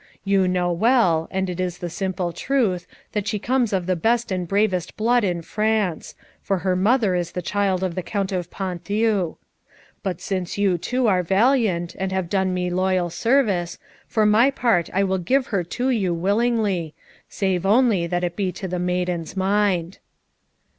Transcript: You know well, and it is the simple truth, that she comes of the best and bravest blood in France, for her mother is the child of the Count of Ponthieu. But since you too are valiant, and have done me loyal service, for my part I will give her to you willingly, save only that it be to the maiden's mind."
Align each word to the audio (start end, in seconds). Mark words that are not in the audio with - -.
You 0.23 0.47
know 0.47 0.71
well, 0.71 1.27
and 1.29 1.47
it 1.47 1.59
is 1.59 1.77
the 1.77 1.87
simple 1.87 2.33
truth, 2.33 2.87
that 3.11 3.27
she 3.27 3.37
comes 3.37 3.71
of 3.71 3.85
the 3.85 3.95
best 3.95 4.31
and 4.31 4.47
bravest 4.47 4.97
blood 4.97 5.23
in 5.23 5.43
France, 5.43 6.15
for 6.41 6.57
her 6.65 6.75
mother 6.75 7.13
is 7.13 7.33
the 7.33 7.41
child 7.43 7.83
of 7.83 7.93
the 7.93 8.01
Count 8.01 8.31
of 8.31 8.49
Ponthieu. 8.49 9.37
But 10.01 10.19
since 10.19 10.57
you 10.57 10.79
too 10.79 11.05
are 11.05 11.21
valiant, 11.21 11.93
and 11.99 12.11
have 12.11 12.31
done 12.31 12.51
me 12.51 12.71
loyal 12.71 13.11
service, 13.11 13.77
for 14.07 14.25
my 14.25 14.49
part 14.49 14.89
I 14.91 15.03
will 15.03 15.19
give 15.19 15.45
her 15.53 15.63
to 15.65 15.91
you 15.91 16.15
willingly, 16.15 16.95
save 17.29 17.63
only 17.67 18.07
that 18.07 18.23
it 18.23 18.35
be 18.35 18.51
to 18.53 18.67
the 18.67 18.79
maiden's 18.79 19.37
mind." 19.37 19.99